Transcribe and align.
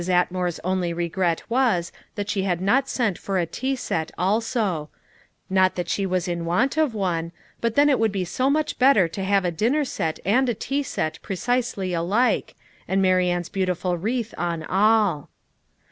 Atmore's 0.09 0.59
only 0.63 0.93
regret 0.93 1.43
was, 1.47 1.91
that 2.15 2.27
she 2.27 2.41
had 2.41 2.59
not 2.59 2.89
sent 2.89 3.19
for 3.19 3.37
a 3.37 3.45
tea 3.45 3.75
set 3.75 4.11
also; 4.17 4.89
not 5.47 5.75
that 5.75 5.89
she 5.89 6.07
was 6.07 6.27
in 6.27 6.43
want 6.43 6.75
of 6.75 6.95
one, 6.95 7.31
but 7.59 7.75
then 7.75 7.87
it 7.87 7.99
would 7.99 8.11
be 8.11 8.25
so 8.25 8.49
much 8.49 8.79
better 8.79 9.07
to 9.07 9.23
have 9.23 9.45
a 9.45 9.51
dinner 9.51 9.85
set 9.85 10.19
and 10.25 10.49
a 10.49 10.55
tea 10.55 10.81
set 10.81 11.19
precisely 11.21 11.93
alike, 11.93 12.55
and 12.87 12.99
Marianne's 12.99 13.49
beautiful 13.49 13.95
wreath 13.95 14.33
on 14.39 14.63
all. 14.63 15.29